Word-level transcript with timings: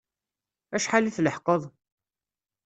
Acḥal 0.75 1.05
i 1.09 1.11
tleḥqeḍ? 1.17 1.63